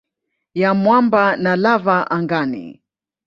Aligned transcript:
ya 0.53 0.73
mwamba 0.73 1.35
na 1.35 1.55
lava 1.55 2.11
angani. 2.11 2.81